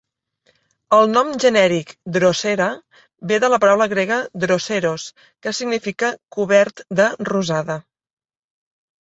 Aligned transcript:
El 0.95 1.03
nom 1.09 1.27
genèric 1.43 1.91
"Drosera" 2.15 2.69
ve 3.33 3.39
de 3.43 3.51
la 3.55 3.59
paraula 3.65 3.87
grega 3.93 4.17
"droseros", 4.45 5.07
que 5.45 5.55
significa 5.59 6.11
"cobert 6.39 6.85
de 7.03 7.09
rosada". 7.33 7.79